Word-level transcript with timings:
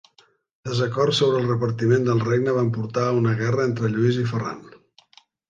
Desacords 0.69 1.19
sobre 1.23 1.41
el 1.43 1.49
repartiment 1.51 2.07
del 2.07 2.23
regne 2.29 2.57
van 2.57 2.73
portar 2.79 3.05
a 3.11 3.13
una 3.19 3.35
guerra 3.43 3.69
entre 3.73 3.93
Lluís 3.93 4.19
i 4.25 4.27
Ferran. 4.35 4.67